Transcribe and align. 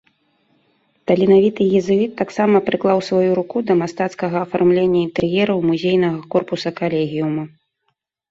Таленавіты 1.09 1.63
езуіт 1.79 2.11
таксама 2.21 2.57
прыклаў 2.69 3.03
сваю 3.09 3.31
руку 3.39 3.57
да 3.67 3.73
мастацкага 3.83 4.37
афармлення 4.45 4.99
інтэр'ераў 5.07 5.57
музейнага 5.69 6.19
корпуса 6.37 6.69
калегіума. 6.83 7.43